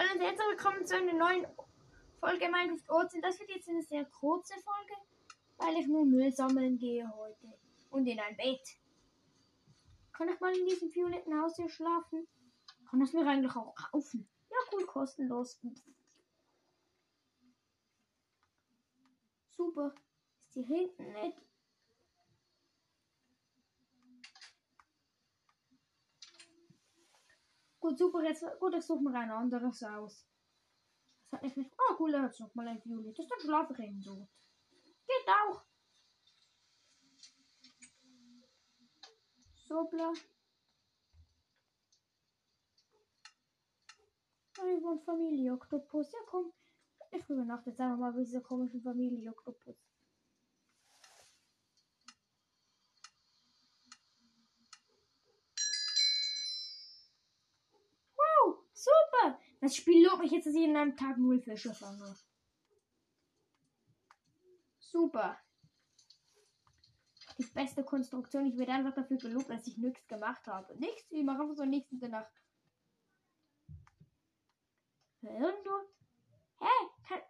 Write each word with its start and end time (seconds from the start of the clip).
Hallo 0.00 0.12
und 0.14 0.20
herzlich 0.22 0.48
willkommen 0.48 0.86
zu 0.86 0.96
einer 0.96 1.12
neuen 1.12 1.46
Folge 2.20 2.48
Minecraft 2.48 2.88
Ozean. 2.88 3.20
Das 3.20 3.38
wird 3.38 3.50
jetzt 3.50 3.68
eine 3.68 3.82
sehr 3.82 4.06
kurze 4.06 4.54
Folge, 4.54 4.94
weil 5.58 5.76
ich 5.76 5.88
nur 5.88 6.06
Müll 6.06 6.32
sammeln 6.32 6.78
gehe 6.78 7.06
heute. 7.18 7.52
Und 7.90 8.06
in 8.06 8.18
ein 8.18 8.34
Bett. 8.34 8.66
Kann 10.14 10.30
ich 10.30 10.40
mal 10.40 10.56
in 10.56 10.64
diesem 10.64 10.90
violetten 10.90 11.38
Haus 11.38 11.56
hier 11.56 11.68
schlafen? 11.68 12.26
Kann 12.88 13.00
das 13.00 13.12
mir 13.12 13.26
eigentlich 13.26 13.54
auch 13.54 13.74
kaufen? 13.74 14.26
Ja, 14.50 14.56
cool, 14.72 14.86
kostenlos. 14.86 15.60
Super. 19.50 19.94
Ist 20.40 20.54
hier 20.54 20.64
hinten 20.64 21.12
nicht 21.12 21.49
Gut, 27.80 27.98
super, 27.98 28.22
jetzt 28.22 28.44
gut, 28.58 28.74
ich 28.74 28.84
suche 28.84 29.02
mir 29.02 29.18
ein 29.18 29.30
anderes 29.30 29.82
aus. 29.82 30.26
Das 31.30 31.40
hat 31.40 31.56
nicht. 31.56 31.72
Oh, 31.78 31.94
cool, 31.98 32.12
er 32.12 32.22
hat 32.22 32.38
noch 32.38 32.54
mal 32.54 32.68
ein 32.68 32.84
violettes. 32.84 33.26
Dann 33.26 33.40
schlafe 33.40 33.72
ich 33.72 33.78
eben 33.78 34.02
dort. 34.02 34.28
Geht 35.06 35.28
auch. 35.28 35.62
So, 39.54 39.84
bla. 39.84 40.12
Ich 44.52 44.82
wohnt 44.82 45.02
Familie 45.04 45.54
Oktopus. 45.54 46.12
Ja, 46.12 46.18
komm. 46.26 46.52
Ich 47.12 47.28
übernachte 47.30 47.70
jetzt 47.70 47.80
einfach 47.80 47.96
mal 47.96 48.12
bei 48.12 48.18
dieser 48.20 48.42
komischen 48.42 48.82
Familie 48.82 49.30
Oktopus. 49.30 49.76
Super! 58.80 59.36
Das 59.60 59.76
Spiel 59.76 60.04
lobt 60.04 60.22
mich 60.22 60.32
jetzt, 60.32 60.46
dass 60.46 60.54
ich 60.54 60.64
in 60.64 60.76
einem 60.76 60.96
Tag 60.96 61.18
null 61.18 61.40
Fische 61.40 61.74
fange. 61.74 62.16
Super. 64.78 65.38
Die 67.38 67.44
beste 67.44 67.84
Konstruktion. 67.84 68.46
Ich 68.46 68.58
werde 68.58 68.72
einfach 68.72 68.94
dafür 68.94 69.18
gelobt, 69.18 69.50
dass 69.50 69.66
ich 69.66 69.76
nichts 69.76 70.06
gemacht 70.08 70.46
habe. 70.46 70.76
Nichts. 70.78 71.10
Ich 71.10 71.24
mache 71.24 71.42
einfach 71.42 71.56
so 71.56 71.64
nichts 71.64 71.92
Nacht. 71.92 72.32
Irgendwo. 75.22 75.70
Hä? 76.58 76.66
Hey, 76.66 76.88
kann. 77.06 77.20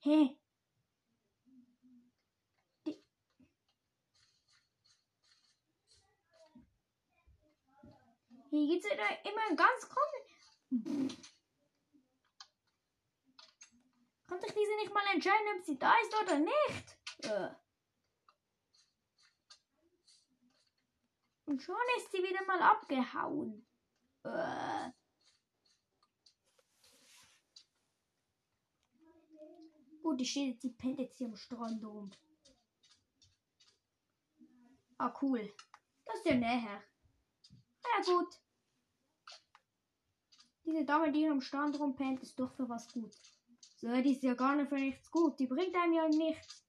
Hä? 0.00 0.26
Hey. 0.26 0.45
Hier 8.64 8.78
es 8.78 8.86
immer 8.86 9.56
ganz 9.56 9.88
komisch. 9.88 11.16
Konnte 14.26 14.46
ich 14.46 14.54
diese 14.54 14.76
nicht 14.76 14.94
mal 14.94 15.04
entscheiden, 15.12 15.46
ob 15.58 15.64
sie 15.64 15.78
da 15.78 15.94
ist 16.02 16.14
oder 16.22 16.38
nicht? 16.38 16.98
Äh. 17.24 17.54
Und 21.44 21.62
schon 21.62 21.76
ist 21.98 22.10
sie 22.10 22.22
wieder 22.22 22.44
mal 22.46 22.60
abgehauen. 22.60 23.66
Äh. 24.24 24.90
Gut, 30.02 30.20
die 30.20 30.24
steht 30.24 30.54
jetzt, 30.54 30.62
die 30.62 30.70
pennt 30.70 30.98
jetzt 30.98 31.18
hier 31.18 31.26
am 31.26 31.36
Strand 31.36 31.84
rum. 31.84 32.10
Ah, 34.98 35.14
cool. 35.20 35.54
Das 36.06 36.16
ist 36.16 36.26
ja 36.26 36.34
näher. 36.34 36.82
Ja, 37.84 38.02
gut. 38.04 38.45
Diese 40.66 40.84
Dame, 40.84 41.12
die 41.12 41.28
am 41.28 41.40
Strand 41.40 41.78
rumpennt, 41.78 42.20
ist 42.22 42.38
doch 42.38 42.52
für 42.52 42.68
was 42.68 42.92
gut. 42.92 43.14
So, 43.76 43.88
die 44.02 44.12
ist 44.12 44.22
ja 44.24 44.34
gar 44.34 44.56
nicht 44.56 44.68
für 44.68 44.74
nichts 44.74 45.08
gut. 45.10 45.38
Die 45.38 45.46
bringt 45.46 45.76
einem 45.76 45.92
ja 45.92 46.08
nichts. 46.08 46.64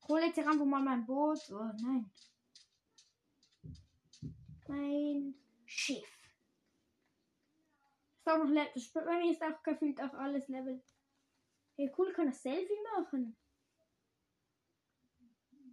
Ich 0.00 0.08
hole 0.08 0.26
jetzt 0.26 0.36
hier 0.36 0.48
einfach 0.48 0.64
mal 0.64 0.82
mein 0.82 1.04
Boot. 1.04 1.40
Oh 1.50 1.70
nein. 1.82 2.10
Mein 4.68 5.34
Schiff. 5.64 6.06
Ist 8.18 8.28
auch 8.28 8.38
noch 8.38 8.48
Level. 8.48 8.70
Das 8.74 8.88
bei 8.92 9.18
mir 9.18 9.32
ist 9.32 9.42
auch 9.42 9.60
gefühlt 9.64 10.00
auch 10.00 10.14
alles 10.14 10.46
Level. 10.46 10.80
Hey, 11.74 11.92
cool, 11.98 12.12
kann 12.12 12.26
das 12.26 12.42
Selfie 12.42 12.78
machen. 12.94 13.36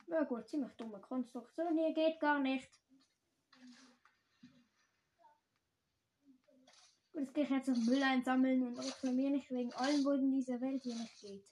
Ja 0.08 0.24
gut, 0.24 0.50
ziemlich 0.50 0.74
dumme 0.74 1.00
Konstruktion 1.02 1.78
hier 1.78 1.94
geht 1.94 2.20
gar 2.20 2.40
nicht. 2.40 2.68
Und 7.20 7.34
gehe 7.34 7.44
ich 7.44 7.50
jetzt 7.50 7.68
noch 7.68 7.76
Müll 7.76 8.02
einsammeln 8.02 8.66
und 8.66 8.80
reklamiere 8.80 9.32
nicht 9.32 9.52
wegen 9.52 9.74
allen, 9.74 10.08
in 10.08 10.32
dieser 10.32 10.62
Welt 10.62 10.82
hier 10.82 10.96
nicht 10.96 11.20
geht. 11.20 11.44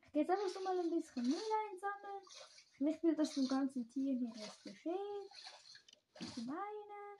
Ich 0.00 0.12
gehe 0.12 0.22
jetzt 0.22 0.30
einfach 0.30 0.48
so 0.48 0.60
mal 0.64 0.76
ein 0.76 0.90
bisschen 0.90 1.22
Müll 1.22 1.50
einsammeln. 1.70 2.22
Nicht 2.80 3.02
will 3.04 3.14
das 3.14 3.34
dem 3.34 3.46
ganzen 3.46 3.88
Tier 3.88 4.18
hier 4.18 4.32
erst 4.36 4.64
geschehen. 4.64 5.28
Zum 6.34 6.50
einen. 6.50 7.18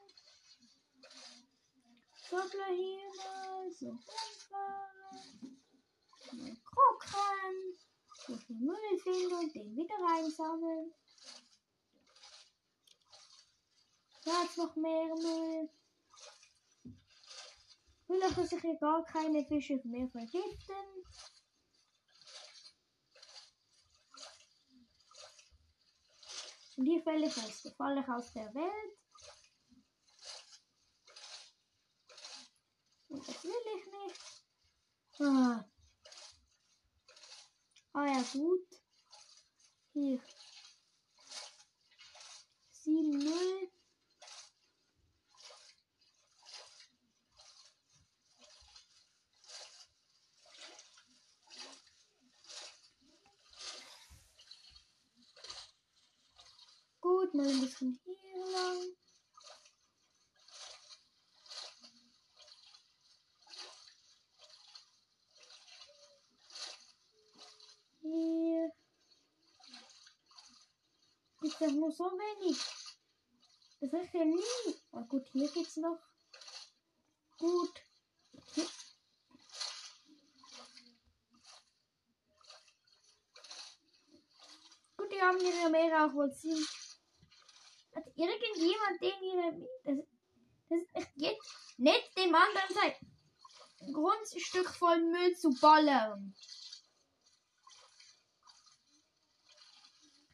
Doppler 2.31 2.75
hier 2.75 3.07
mal. 3.19 3.71
So 3.71 3.87
rumfahren. 3.87 5.63
Mal 6.33 6.57
gucken. 6.75 7.79
So 8.27 8.37
viel 8.37 8.57
Müll 8.57 8.99
finden 9.01 9.33
und 9.33 9.55
den 9.55 9.77
wieder 9.77 9.95
reinsammeln. 9.95 10.93
Da 14.29 14.45
noch 14.57 14.77
mehr 14.77 15.07
Müll. 15.07 15.71
Vielleicht 18.07 18.37
dass 18.37 18.51
sich 18.51 18.61
hier 18.61 18.77
gar 18.77 19.03
keine 19.07 19.43
Fische 19.47 19.81
mehr 19.85 20.07
vergiften. 20.09 20.77
Und 26.77 27.05
falle 27.05 27.27
ich 27.27 27.37
aus, 27.39 27.75
falle 27.75 28.03
ich 28.03 28.09
aus 28.09 28.33
der 28.35 28.55
Welt. 28.55 28.99
Und 33.09 33.27
das 33.27 33.45
will 33.45 33.53
ich 33.79 33.87
nicht. 33.87 35.21
Ah, 35.21 35.65
ah 37.95 38.07
ja, 38.07 38.23
gut. 38.35 38.69
Hier. 39.95 40.21
7, 42.73 43.11
0. 43.11 43.71
Gut, 57.09 57.33
mal 57.33 57.49
ein 57.49 57.61
bisschen 57.61 57.99
hier 58.05 58.47
lang. 58.53 58.97
Hier. 68.01 68.73
Ist 71.41 71.48
das 71.61 71.73
nur 71.73 71.91
so 71.93 72.05
wenig? 72.05 72.59
Das 73.81 73.93
reicht 73.93 74.15
ja 74.15 74.25
nie. 74.25 74.75
Oh 74.93 75.05
gut, 75.05 75.27
hier 75.33 75.49
geht's 75.51 75.77
noch. 75.77 75.99
Gut. 77.39 77.81
Hier. 78.55 78.67
Gut, 84.97 85.13
die 85.13 85.21
haben 85.21 85.39
ihre 85.41 85.71
Meere 85.71 86.07
auch 86.07 86.15
wohl 86.15 86.33
ziemlich. 86.33 86.69
Hat 87.95 88.07
irgendjemand 88.17 89.03
den 89.03 89.23
ihre. 89.23 89.69
Das, 89.85 90.07
das 90.69 90.81
ist 90.81 90.95
echt 90.95 91.13
jetzt 91.17 91.79
nicht 91.79 92.19
dem 92.19 92.35
anderen 92.35 92.75
sein 92.75 92.95
Grundstück 93.93 94.69
voll 94.69 95.01
Müll 95.01 95.37
zu 95.37 95.51
ballern. 95.61 96.35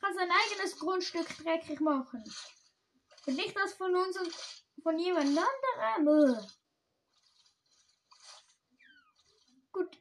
Kann 0.05 0.15
sein 0.15 0.31
eigenes 0.31 0.79
Grundstück 0.79 1.27
dreckig 1.39 1.81
machen. 1.81 2.23
Und 3.27 3.37
nicht 3.37 3.57
das 3.57 3.73
von 3.73 3.97
uns 3.97 4.19
und 4.19 4.35
von 4.83 4.99
jemand 4.99 5.39
anderem. 5.97 6.47
Gut. 9.73 9.99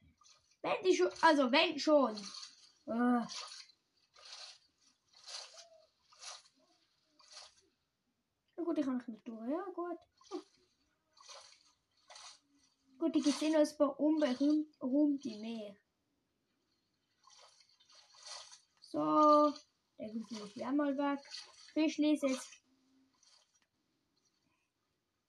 Wenn 0.62 0.84
die 0.84 0.94
schon. 0.94 1.10
Also 1.22 1.50
wenn 1.50 1.80
schon. 1.80 2.18
Uh. 2.86 3.26
Ja 8.58 8.64
gut, 8.66 8.78
ich 8.78 8.86
kann 8.86 9.02
nicht 9.08 9.26
durch. 9.26 9.50
Ja, 9.50 9.64
gut. 9.74 10.00
Gut, 13.00 13.16
ich 13.16 13.36
sehe 13.38 13.54
noch 13.54 13.62
ein 13.62 13.78
paar 13.78 13.98
unberühmte 13.98 15.40
mehr. 15.40 15.78
So, 18.82 19.54
der 20.04 20.14
geht 20.14 20.56
ich 20.58 20.66
einmal 20.66 20.98
weg. 20.98 21.20
Fischli 21.74 22.14
ist 22.14 22.24
jetzt. 22.24 22.62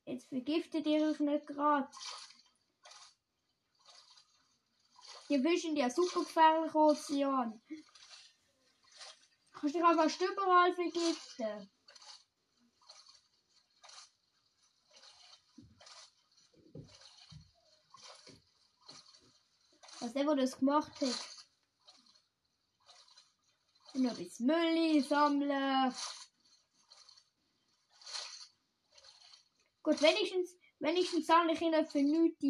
Jetzt 0.06 0.28
vergiftet 0.28 0.86
ihr 0.86 1.10
euch 1.10 1.20
nicht 1.20 1.46
gerade. 1.46 1.88
Die 5.28 5.40
Fische 5.40 5.68
sind 5.68 5.76
ja 5.76 5.88
super 5.88 6.20
gefährlich 6.20 6.74
Ozean. 6.74 7.62
Kannst 9.52 9.74
dich 9.74 9.82
aber 9.84 10.06
überall 10.06 10.74
vergiften. 10.74 11.70
Was 20.00 20.12
der, 20.12 20.24
der 20.24 20.36
das 20.36 20.58
gemacht 20.58 21.00
hat. 21.00 21.33
Und 23.94 24.06
ein 24.06 24.16
bisschen 24.16 24.46
Müll 24.46 25.02
sammeln. 25.04 25.94
Gut, 29.82 30.02
wenigstens, 30.02 30.56
wenigstens 30.80 31.26
sammle 31.26 31.52
ich 31.52 31.60
ihn 31.60 31.86
für 31.86 32.02
nichts 32.02 32.44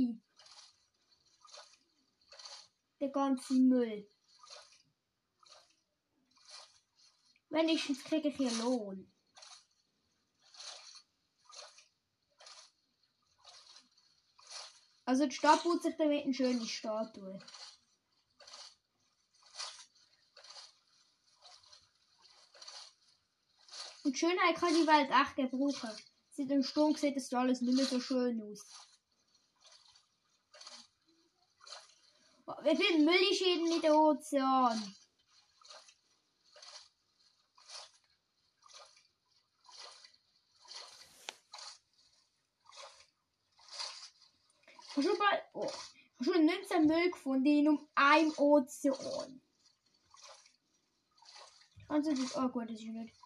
Der 3.00 3.10
ganze 3.10 3.54
Müll. 3.54 4.08
Wenigstens 7.50 8.02
kriege 8.02 8.28
ich 8.28 8.36
hier 8.36 8.52
Lohn. 8.62 9.12
Also 15.04 15.26
die 15.26 15.34
Stadt 15.34 15.62
baut 15.62 15.82
sich 15.82 15.94
damit 15.96 16.24
eine 16.24 16.32
schöne 16.32 16.66
Statue. 16.66 17.38
Und 24.14 24.18
Schönheit 24.18 24.54
kann 24.54 24.72
die 24.72 24.86
Welt 24.86 25.10
echt 25.10 25.34
gebrauchen. 25.34 25.90
Seit 26.30 26.48
dem 26.48 26.62
Sturm 26.62 26.94
sieht 26.94 27.16
das 27.16 27.32
alles 27.32 27.60
nicht 27.62 27.74
mehr 27.74 27.84
so 27.84 27.98
schön 27.98 28.40
aus. 28.42 28.64
Wie 32.62 32.76
viel 32.76 33.04
Müll 33.04 33.32
ist 33.32 33.40
in 33.40 33.82
der 33.82 33.92
Ozean? 33.92 34.94
Hast 44.94 45.08
du 45.08 45.16
mal 45.16 45.42
oh, 45.54 45.72
hast 46.20 46.26
du 46.28 46.40
19 46.40 46.86
Müll 46.86 47.10
gefunden 47.10 47.46
in 47.46 47.68
um 47.68 47.88
einem 47.96 48.32
Ozean? 48.36 49.40
Also 51.88 52.14
das, 52.14 52.36
oh 52.36 52.48
gut, 52.48 52.70
das 52.70 52.78
ist 52.78 52.84
nicht. 52.84 53.23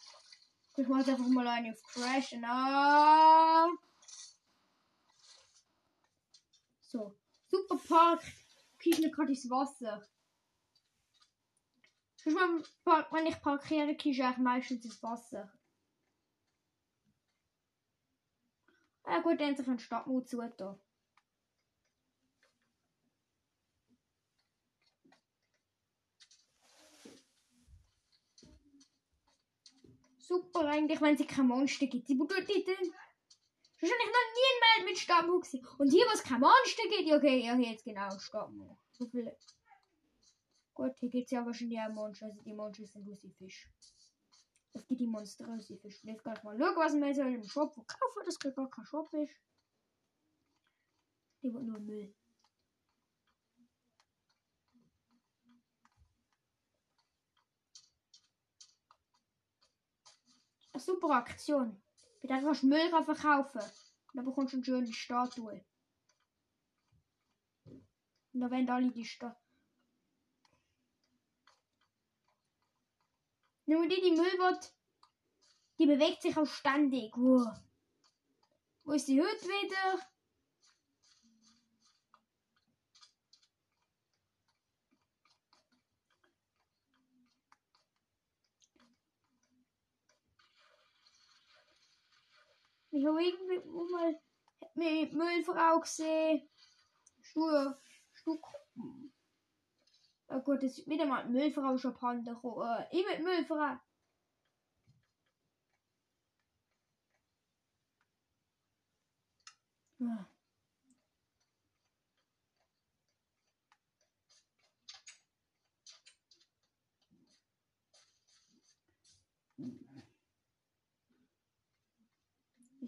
Ich 0.79 0.87
mach 0.87 0.99
einfach 0.99 1.27
mal 1.27 1.49
eine 1.49 1.75
Crash. 1.75 2.35
Ah. 2.45 3.67
So. 6.83 7.19
Super 7.49 7.77
Park. 7.89 8.23
Kriege 8.79 9.11
gerade 9.11 9.33
ins 9.33 9.51
Wasser. 9.51 10.07
Wenn 12.25 13.27
ich 13.27 13.41
parkiere, 13.41 13.97
kriege 13.97 14.31
ich 14.31 14.39
meistens 14.39 14.85
ins 14.85 15.03
Wasser. 15.03 15.53
Ja 19.05 19.21
gut, 19.21 19.41
dann 19.41 19.57
sich 19.57 19.67
ein 19.67 19.81
Stadtmut 19.81 20.29
zu 20.29 20.41
da. 20.61 20.79
Super 30.29 30.67
eigentlich, 30.67 31.01
wenn 31.01 31.15
es 31.15 31.27
kein 31.27 31.47
Monster 31.47 31.87
gibt. 31.87 32.09
Die 32.09 32.17
tut 32.17 32.31
die 32.31 32.65
denn? 32.65 32.93
Wahrscheinlich 33.81 34.13
noch 34.17 34.29
nie 34.37 34.49
ein 34.53 34.61
Meld 34.65 34.91
mit 34.91 35.43
gesehen. 35.43 35.67
Und 35.79 35.91
hier, 35.91 36.05
wo 36.07 36.13
es 36.13 36.23
kein 36.23 36.41
Monster 36.41 36.83
gibt, 36.91 37.13
okay, 37.13 37.45
ja, 37.45 37.55
hier 37.55 37.71
jetzt 37.71 37.85
genau 37.85 38.11
Stammu. 38.19 38.77
So 38.93 39.07
viele. 39.07 39.37
Gut, 40.75 40.97
hier 40.99 41.09
gibt 41.09 41.25
es 41.27 41.31
ja 41.31 41.45
wahrscheinlich 41.45 41.79
auch 41.81 41.93
Monster. 41.93 42.27
Also 42.27 42.43
die 42.43 42.53
Monster 42.53 42.87
sind 42.87 43.07
Lucifisch. 43.07 43.69
Es 44.73 44.87
gibt 44.87 45.01
die 45.01 45.07
Monster 45.07 45.47
Lucifisch. 45.47 46.03
Jetzt 46.03 46.23
kann 46.23 46.37
ich 46.37 46.43
mal 46.43 46.59
schauen, 46.59 46.77
was 46.77 46.95
man 46.95 47.15
so 47.15 47.23
im 47.23 47.45
Shop 47.45 47.75
kaufen, 47.75 48.23
das 48.25 48.39
gar 48.39 48.71
kein 48.71 48.85
Shop 48.85 49.13
ist. 49.15 49.35
Die 51.43 51.55
wird 51.55 51.65
nur 51.65 51.79
Müll. 51.79 52.15
Super 60.79 61.11
Aktion. 61.11 61.81
Kann 62.23 62.47
einfach 62.47 62.63
Müll 62.63 62.91
verkaufen. 62.91 63.61
Und 63.61 64.15
dann 64.15 64.25
bekommst 64.25 64.53
du 64.53 64.57
eine 64.57 64.65
schöne 64.65 64.93
Statue. 64.93 65.65
Und 68.33 68.41
dann 68.41 68.51
werden 68.51 68.71
alle 68.71 68.91
die 68.91 69.05
Statue. 69.05 69.37
Nur 73.67 73.87
die, 73.87 74.01
die 74.01 74.13
Müll 74.13 74.39
wird, 74.39 74.73
die 75.79 75.87
bewegt 75.87 76.23
sich 76.23 76.37
auch 76.37 76.47
ständig. 76.47 77.15
Wow. 77.17 77.55
Wo 78.85 78.93
ist 78.93 79.09
die 79.09 79.21
heute 79.21 79.45
wieder? 79.45 80.07
Ich 92.99 93.07
habe 93.07 93.23
irgendwie 93.23 93.93
mal 93.93 94.21
mit 94.75 95.13
Müllfrau 95.13 95.79
gesehen. 95.79 96.49
Schuhe, 97.23 97.81
Stück. 98.13 98.45
Oh 100.29 100.41
gut, 100.41 100.63
es 100.65 100.79
ist 100.79 100.89
wieder 100.89 101.07
mal 101.07 101.29
Müllfrau 101.29 101.79
schon 101.79 101.95
Panda. 101.95 102.33
Äh, 102.33 102.97
ich 102.97 103.07
mit 103.07 103.23
Müllfrau. 103.23 103.79
Ja. 109.99 110.29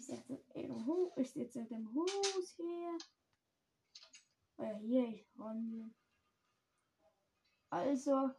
Ich 0.00 0.06
setze 0.06 0.42
im 0.54 0.86
Hu 0.86 1.12
ich 1.16 1.30
sitze 1.30 1.62
dem 1.66 1.92
Hus 1.92 2.54
hier. 2.56 2.96
Oh 4.56 4.62
ja, 4.62 4.78
hier 4.78 5.08
ich 5.08 5.26
ran. 5.38 5.94
Also. 7.68 8.30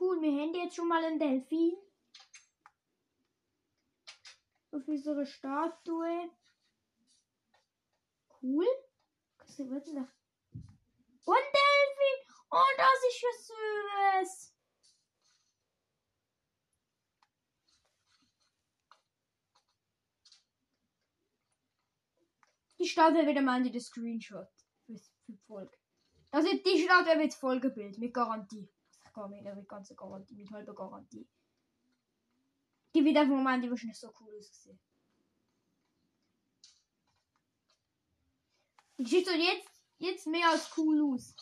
Cool, 0.00 0.20
wir 0.20 0.42
haben 0.42 0.54
jetzt 0.56 0.74
schon 0.74 0.88
mal 0.88 1.04
einen 1.04 1.20
Delfin. 1.20 1.76
Auf 4.72 4.88
unsere 4.88 5.24
Statue. 5.24 6.30
Cool. 8.42 8.66
Was 9.38 9.58
wird 9.60 9.86
denn 9.86 10.08
Und 11.26 11.36
Delfin! 11.54 11.65
Oh, 12.50 12.62
das 12.76 12.88
ist 13.08 13.22
ja 13.22 13.28
süß. 14.28 14.52
Die 22.78 22.86
Statue 22.86 23.26
wieder 23.26 23.42
mal 23.42 23.64
in 23.64 23.72
den 23.72 23.80
Screenshot 23.80 24.48
für, 24.84 25.00
die 25.26 25.36
Folge. 25.46 25.76
Also 26.30 26.48
die 26.52 26.82
Statue 26.82 27.18
wird 27.18 27.34
Folgebild 27.34 27.98
mit 27.98 28.14
Garantie. 28.14 28.68
Ich 29.04 29.12
kann 29.12 29.30
mir 29.30 29.54
mit 29.54 29.68
ganzer 29.68 29.94
Garantie, 29.94 30.34
mit 30.34 30.50
halber 30.50 30.74
Garantie. 30.74 31.26
Die 32.94 33.04
wird 33.04 33.16
einfach 33.16 33.36
mal 33.36 33.60
die 33.60 33.70
wahrscheinlich 33.70 33.98
so 33.98 34.12
cool 34.20 34.36
ausgesehen. 34.38 34.78
Die 38.98 39.06
sieht 39.06 39.26
so 39.26 39.32
jetzt, 39.32 39.70
jetzt 39.98 40.26
mehr 40.26 40.48
als 40.48 40.70
cool 40.76 41.14
aus. 41.14 41.34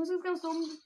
Muss 0.00 0.08
jetzt 0.08 0.24
ganz 0.24 0.42
um. 0.44 0.80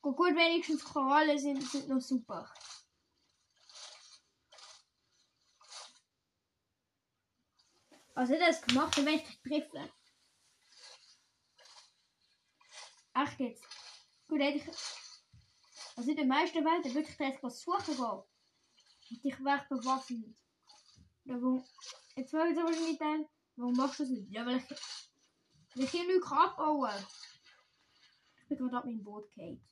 Gut, 0.00 0.16
gut, 0.16 0.36
wenigstens 0.36 0.84
Koralle 0.84 1.36
sind, 1.38 1.60
sind 1.68 1.88
noch 1.88 2.00
super. 2.00 2.48
Also 8.14 8.34
hätte 8.34 8.44
er 8.44 8.50
es 8.50 8.62
gemacht, 8.62 8.96
dann 8.96 9.06
wäre 9.06 9.16
ich 9.16 9.42
treffen. 9.42 9.90
Echt 13.14 13.40
jetzt. 13.40 13.64
Gut, 14.28 14.40
hätte 14.40 14.58
ich. 14.58 14.66
Also 15.96 16.10
in 16.10 16.16
der 16.16 16.26
meisten 16.26 16.64
Welt 16.64 16.94
wirklich 16.94 17.16
direkt 17.16 17.42
was 17.42 17.60
suchen 17.60 17.96
gehen. 17.96 18.06
Und 19.10 19.24
ich 19.24 19.44
wäre 19.44 19.66
bewaffnet. 19.68 20.36
Jetzt 22.14 22.30
fragen 22.30 22.54
sie 22.54 22.62
wahrscheinlich 22.62 22.98
dann, 22.98 23.28
warum 23.56 23.74
machst 23.74 24.00
du 24.00 24.04
das 24.04 24.10
nicht? 24.10 24.30
Ja, 24.30 24.46
weil 24.46 24.58
ich. 24.58 24.68
Weil 25.74 25.84
ich 25.84 25.90
hier 25.90 26.06
nichts 26.06 26.30
abbauen 26.30 26.90
kann. 26.90 27.06
Ich 28.40 28.48
bin 28.48 28.58
gerade 28.58 28.76
ab 28.76 28.84
meinem 28.84 29.02
Boot 29.02 29.26
gefallen. 29.28 29.64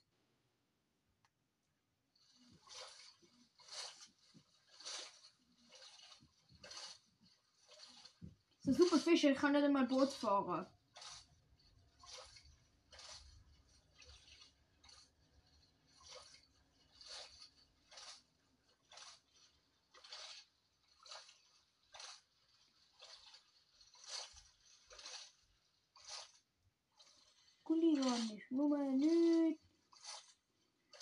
So 8.63 8.73
super 8.73 8.99
Fische, 8.99 9.31
ich 9.31 9.39
kann 9.39 9.53
nicht 9.53 9.65
einmal 9.65 9.87
Boot 9.87 10.13
fahren. 10.13 10.67
Gulli 27.91 28.01
gar 28.03 28.19
nicht. 28.19 28.51
Nur 28.51 28.69
mal 28.69 28.93
nicht. 28.93 29.61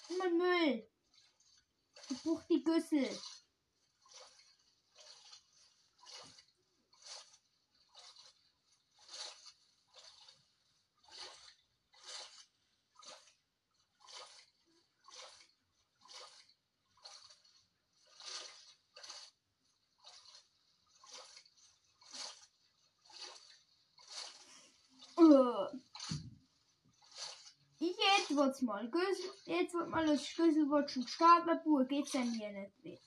Nur 0.08 0.18
mal 0.18 0.30
Müll. 0.30 0.88
Ich 2.10 2.22
brauch 2.22 2.42
die 2.44 2.62
Güssel. 2.62 3.08
Äh. 25.20 25.78
Jetzt 28.28 28.36
wird's 28.36 28.60
mal 28.60 28.90
Güssel. 28.90 29.30
Jetzt 29.46 29.72
wird 29.72 29.88
mal 29.88 30.06
das 30.06 30.26
Schlüsselwort 30.26 30.90
schon 30.90 31.06
Staplerbuhr. 31.06 31.86
Geht's 31.86 32.12
denn 32.12 32.30
hier 32.30 32.50
nicht? 32.50 32.84
Äh. 32.84 32.98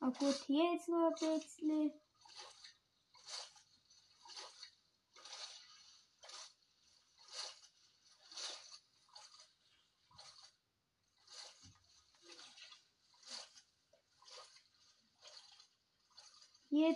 Ah 0.00 0.10
gut, 0.18 0.34
hier 0.46 0.72
jetzt 0.74 0.88
noch 0.88 1.10
ein 1.10 1.38
bisschen. 1.38 1.92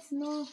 Jetzt 0.05 0.13
noch. 0.13 0.47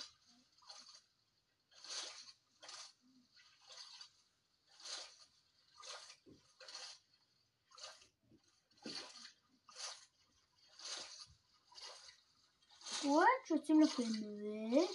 Gut, 13.02 13.26
schon 13.46 13.66
ziemlich 13.66 13.94
viel 13.94 14.06
Müll. 14.06 14.88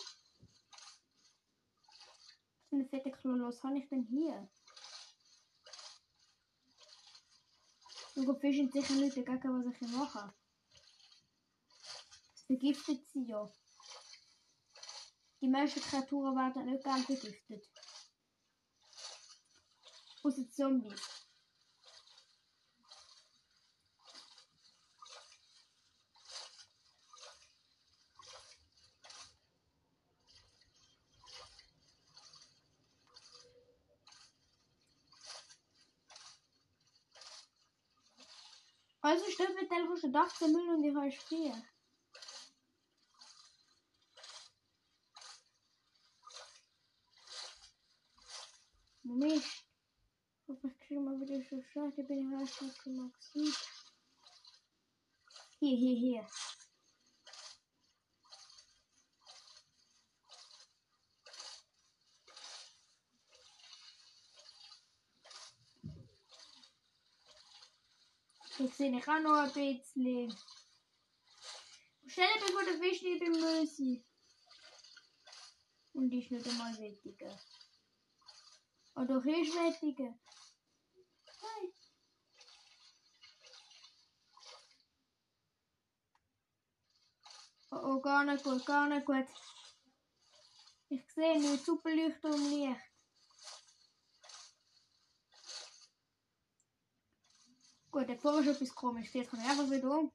Eine 2.71 2.87
fette 2.87 3.11
Klolos 3.11 3.63
habe 3.63 3.79
ich 3.79 3.89
denn 3.91 4.05
hier? 4.05 4.49
Und 8.15 8.41
Fisch 8.41 8.57
sind 8.57 8.73
sicher 8.73 8.95
nicht 8.95 9.19
dagegen, 9.19 9.67
was 9.67 9.71
ich 9.71 9.79
hier 9.79 9.99
mache. 9.99 10.33
Das 12.33 12.43
vergiftet 12.47 13.07
sie 13.09 13.27
ja. 13.27 13.51
Die 15.40 15.49
meisten 15.49 15.81
Kreaturen 15.81 16.35
werden 16.35 16.66
nicht 16.66 16.83
gern 16.83 17.02
vergiftet. 17.02 17.69
Außer 20.23 20.50
Zombies. 20.50 21.16
Also 39.07 39.31
stimmt 39.31 39.55
mit 39.55 39.71
der 39.71 39.87
kostet 39.87 40.16
18 40.16 40.50
Müll 40.50 40.69
und 40.69 40.83
ich 40.83 40.93
habe 40.97 41.75
vier. 49.16 49.26
Moment. 49.26 49.44
Ich 50.49 50.87
kriege 50.87 51.00
mal 51.00 51.20
wieder 51.20 51.42
so 51.42 51.62
schlecht. 51.62 51.99
Ich 51.99 52.06
bin 52.06 52.30
ja 52.30 52.38
noch 52.38 52.85
gemaxit. 52.85 53.56
Hier, 55.58 55.76
hier, 55.76 55.96
hier. 55.96 56.26
Ich 68.58 68.75
sehe 68.75 68.96
ich 68.96 69.08
auch 69.08 69.20
noch 69.20 69.37
ein 69.37 69.52
bisschen. 69.52 70.35
Schnell 72.06 72.28
bevor 72.40 72.64
der 72.64 72.78
Fisch 72.78 73.02
Müll 73.02 73.66
sein. 73.66 74.04
Und 75.92 76.12
ist 76.12 76.30
nicht 76.30 76.46
einmal 76.46 76.78
wichtiger. 76.78 77.38
Hier 78.97 79.43
ist 79.43 79.55
wichtiger. 79.55 80.15
Nein. 81.43 81.73
Oh, 87.71 87.76
oh, 87.83 88.00
gar 88.00 88.25
nicht 88.25 88.43
gut, 88.43 88.65
gar 88.65 88.88
nicht 88.88 89.05
gut. 89.05 89.26
Ich 90.88 91.05
sehe 91.12 91.38
nur 91.41 91.59
super 91.59 91.91
Leuchten 91.91 92.33
um 92.33 92.50
Licht. 92.50 92.81
Gut, 97.91 98.09
der 98.09 98.19
vorher 98.19 98.41
ist 98.50 98.57
etwas 98.57 98.75
komisch. 98.75 99.15
Jetzt 99.15 99.31
kann 99.31 99.41
ich 99.41 99.47
einfach 99.47 99.71
wieder 99.71 99.91
um. 99.91 100.11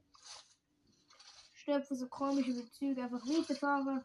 Stöpfen 1.53 1.97
so 1.97 2.07
komische 2.07 2.53
Bezüge 2.53 3.03
einfach 3.03 3.21
weiterfahren. 3.27 4.03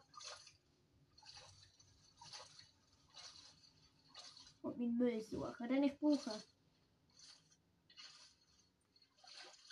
Und 4.67 4.77
meinen 4.79 4.97
Müll 4.97 5.21
suchen, 5.21 5.69
den 5.69 5.83
ich 5.83 5.97
brauche. 5.97 6.43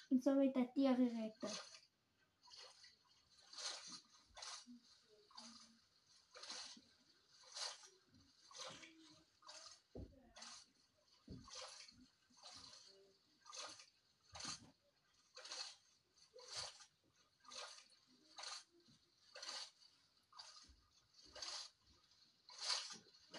Und 0.09 0.23
somit 0.23 0.55
die 0.55 0.67
Tiere 0.73 0.93
retten. 0.93 1.74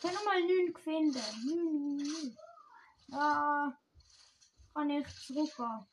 Ich 0.06 0.12
habe 0.12 0.25
nochmal 0.25 0.40
9 0.40 0.72
gefunden. 0.72 1.20
9, 1.46 1.96
9. 1.96 2.38
Da 3.08 3.76
kann 4.72 4.90
ich 4.90 5.08
zurückgehen. 5.26 5.86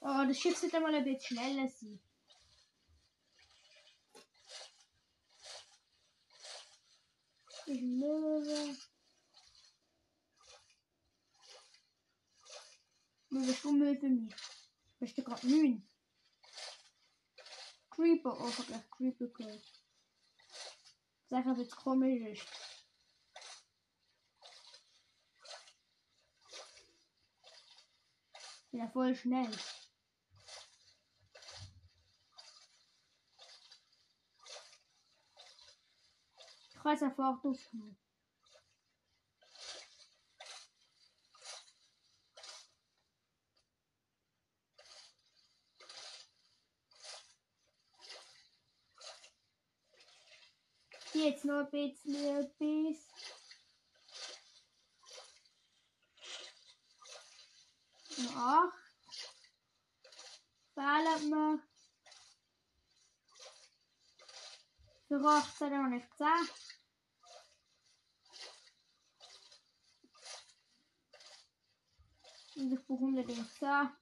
Oh, 0.00 0.24
das 0.26 0.36
Schiff 0.36 0.58
sollte 0.58 0.80
mal 0.80 0.92
ein 0.92 1.04
bisschen 1.04 1.38
schneller 1.38 1.68
sein. 1.68 2.02
Ich. 7.66 7.82
Möwe 7.82 8.76
ist 13.48 13.60
schon 13.60 13.78
Müll 13.78 13.96
für 13.96 14.08
mich. 14.08 14.34
Bist 14.98 15.16
du 15.16 15.22
gerade 15.22 15.46
9? 15.46 15.89
Creeper. 18.00 18.34
Oh, 18.40 18.48
ich 18.48 18.58
hab 18.58 18.66
gleich 18.66 18.90
Creeper 18.90 19.26
gehört. 19.26 19.62
Ob 21.30 21.58
jetzt 21.58 21.76
komisch. 21.76 22.46
Ja, 28.72 28.88
voll 28.88 29.14
schnell. 29.14 29.50
Ich 36.70 36.84
weiß 36.84 37.02
einfach 37.02 37.42
Jetzt 51.22 51.44
noch 51.44 51.58
ein 51.58 51.70
bisschen 51.70 52.50
bis. 52.58 53.06
Noch. 58.34 58.72
Fehlen 60.72 61.30
mir. 61.30 61.62
Für 65.08 65.22
18 65.22 65.74
habe 65.74 65.96
ich 65.96 66.10
10. 66.16 66.26
Und 72.56 72.72
ich 72.72 72.86
brauche 72.86 73.04
unbedingt 73.04 73.52
10. 73.58 73.99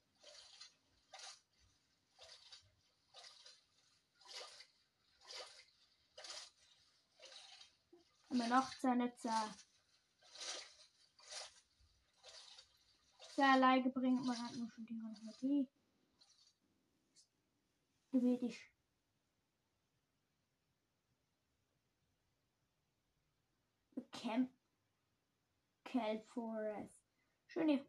Aber 8.30 8.44
18 8.56 8.98
nicht 8.98 9.18
10. 9.20 9.30
10 13.34 13.44
alleine 13.44 13.90
bringt 13.90 14.24
man 14.24 14.36
halt 14.36 14.56
nur 14.56 14.70
schon 14.70 14.84
die. 15.42 15.68
Du 18.10 18.22
weißt. 18.22 18.58
Camp 24.12 24.50
Kelp 25.84 26.26
Forest. 26.28 27.00
Schöne. 27.46 27.84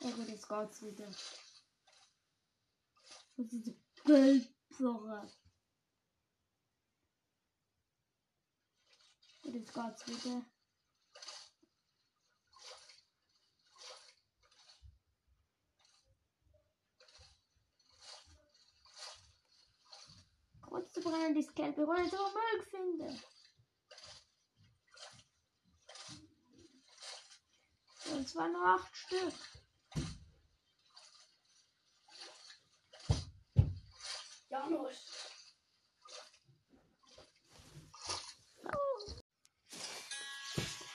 Ja 0.00 0.10
gut, 0.10 0.28
jetzt 0.28 0.48
geht's 0.48 0.82
wieder. 0.82 1.06
Und 3.36 3.52
diese 3.52 3.76
Forest. 4.70 5.46
Und 9.44 9.54
jetzt 9.54 9.74
geht's 9.74 10.06
wieder. 10.06 10.44
Kurz 20.62 20.92
zu 20.92 21.00
brennen, 21.00 21.34
die 21.34 21.46
gelbe 21.54 21.84
Rolle 21.84 22.08
so 22.08 22.16
Müll 22.16 22.62
finde. 22.70 23.20
Und 28.14 28.28
zwar 28.28 28.48
nur 28.48 28.66
acht 28.66 28.96
Stück. 28.96 29.34
Janus. 34.56 34.98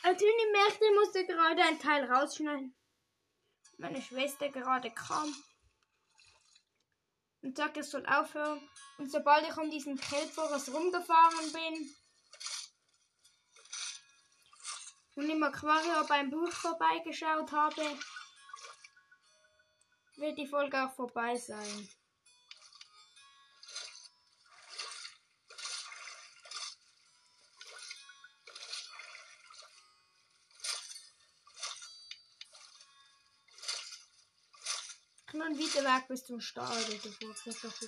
Hündin 0.03 0.51
merkte, 0.51 0.85
musste 0.95 1.25
gerade 1.25 1.61
ein 1.63 1.79
Teil 1.79 2.11
rausschneiden. 2.11 2.75
Meine 3.77 4.01
Schwester 4.01 4.49
gerade 4.49 4.91
kam 4.91 5.33
und 7.41 7.57
sagte, 7.57 7.81
es 7.81 7.91
soll 7.91 8.05
aufhören. 8.05 8.67
Und 8.97 9.11
sobald 9.11 9.47
ich 9.47 9.57
um 9.57 9.69
diesen 9.69 9.97
Kelpforest 9.97 10.73
rumgefahren 10.73 11.53
bin 11.53 11.95
und 15.15 15.29
im 15.29 15.43
Aquarium 15.43 16.07
beim 16.07 16.29
Buch 16.29 16.51
vorbeigeschaut 16.51 17.51
habe, 17.51 17.97
wird 20.17 20.37
die 20.37 20.47
Folge 20.47 20.83
auch 20.83 20.93
vorbei 20.93 21.35
sein. 21.35 21.89
Wieder 35.57 35.83
weg 35.83 36.07
bis 36.07 36.25
zum 36.25 36.39
Start. 36.39 36.75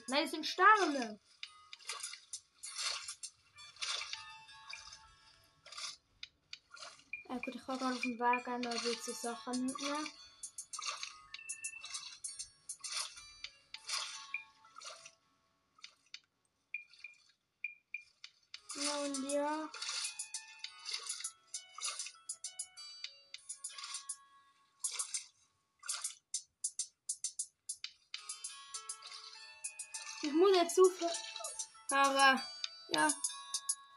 Nein, 0.08 0.24
das 0.24 0.32
sind 0.32 0.46
Sterne. 0.46 1.20
Ja 7.30 7.36
gut, 7.36 7.56
ich 7.56 7.66
kann 7.66 7.80
gerade 7.80 7.96
auf 7.96 8.02
dem 8.02 8.20
Weg 8.20 8.48
auch 8.48 8.58
noch 8.60 8.72
ein 8.72 8.96
bisschen 8.96 9.14
Sachen 9.16 9.66
mitnehmen. 9.66 10.08
Ja 18.76 18.96
und 18.98 19.32
ja. 19.32 19.70
Ich 30.96 31.02
muss 31.02 31.12
jetzt 31.12 31.90
zufahren. 31.90 32.42
Ja. 32.90 33.08